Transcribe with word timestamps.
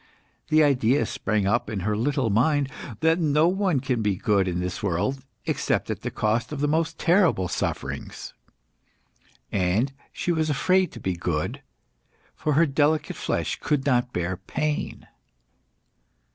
The 0.47 0.63
idea 0.63 1.05
sprang 1.05 1.45
up 1.45 1.69
in 1.69 1.81
her 1.81 1.95
little 1.95 2.31
mind 2.31 2.71
that 3.01 3.19
no 3.19 3.47
one 3.47 3.79
can 3.79 4.01
be 4.01 4.15
good 4.15 4.47
in 4.47 4.59
this 4.59 4.81
world 4.81 5.23
except 5.45 5.91
at 5.91 6.01
the 6.01 6.09
cost 6.09 6.51
of 6.51 6.59
the 6.59 6.67
most 6.67 6.97
terrible 6.97 7.47
sufferings. 7.47 8.33
And 9.51 9.93
she 10.11 10.31
was 10.31 10.49
afraid 10.49 10.91
to 10.93 10.99
be 10.99 11.13
good, 11.15 11.61
for 12.33 12.53
her 12.53 12.65
delicate 12.65 13.15
flesh 13.15 13.59
could 13.59 13.85
not 13.85 14.11
bear 14.11 14.37
pain. 14.37 15.05